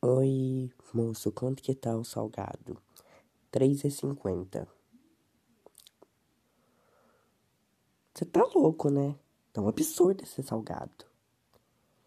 Oi, 0.00 0.70
moço, 0.94 1.32
quanto 1.32 1.60
que 1.60 1.74
tá 1.74 1.96
o 1.96 2.04
salgado? 2.04 2.80
Três 3.50 3.82
e 3.84 3.90
cinquenta. 3.90 4.68
Você 8.14 8.24
tá 8.24 8.44
louco, 8.54 8.90
né? 8.90 9.18
Tá 9.52 9.60
um 9.60 9.66
absurdo 9.68 10.22
esse 10.22 10.40
salgado. 10.42 11.07